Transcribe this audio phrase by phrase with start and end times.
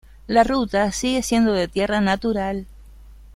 [0.25, 2.65] La ruta sigue siendo de tierra natural.